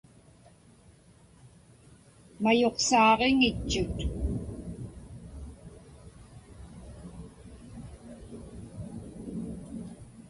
[2.43, 3.97] Mayuqsaaġiŋitchut.